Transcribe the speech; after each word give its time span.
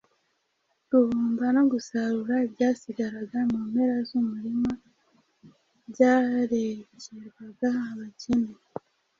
Guhumba 0.89 1.45
no 1.55 1.63
gusarura 1.71 2.35
ibyasigaraga 2.47 3.37
mu 3.51 3.59
mpera 3.69 3.97
z’umurima 4.09 4.71
byarekerwaga 5.91 7.69
abakene 7.89 8.53